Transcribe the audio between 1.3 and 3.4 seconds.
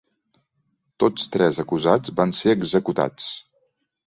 tres acusats van ser executats.